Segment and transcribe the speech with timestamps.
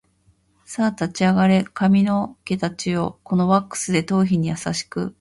[0.65, 5.09] さあ立ち上がれ髪の毛たちよ、このワックスで頭皮に優しく